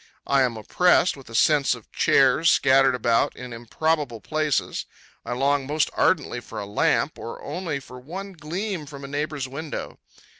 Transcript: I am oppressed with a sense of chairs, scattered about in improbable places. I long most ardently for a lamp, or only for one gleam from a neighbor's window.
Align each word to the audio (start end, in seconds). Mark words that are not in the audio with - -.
I 0.25 0.41
am 0.41 0.57
oppressed 0.57 1.15
with 1.15 1.29
a 1.29 1.35
sense 1.35 1.75
of 1.75 1.91
chairs, 1.91 2.49
scattered 2.49 2.95
about 2.95 3.35
in 3.35 3.53
improbable 3.53 4.19
places. 4.19 4.87
I 5.23 5.33
long 5.33 5.67
most 5.67 5.91
ardently 5.93 6.39
for 6.39 6.59
a 6.59 6.65
lamp, 6.65 7.19
or 7.19 7.39
only 7.43 7.79
for 7.79 7.99
one 7.99 8.33
gleam 8.33 8.87
from 8.87 9.03
a 9.03 9.07
neighbor's 9.07 9.47
window. 9.47 9.99